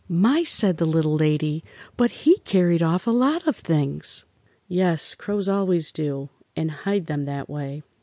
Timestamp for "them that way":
7.05-7.83